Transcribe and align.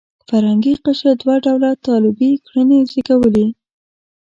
فرهنګي 0.29 0.73
قشر 0.83 1.13
دوه 1.21 1.35
ډوله 1.45 1.69
طالبي 1.85 2.31
کړنې 2.45 2.79
زېږولې. 2.91 3.47